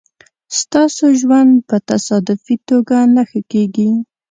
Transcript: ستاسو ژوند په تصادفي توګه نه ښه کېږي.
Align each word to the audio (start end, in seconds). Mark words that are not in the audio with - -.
ستاسو 0.59 1.05
ژوند 1.19 1.51
په 1.69 1.75
تصادفي 1.89 2.55
توګه 2.69 2.97
نه 3.15 3.23
ښه 3.29 3.41
کېږي. 3.51 3.89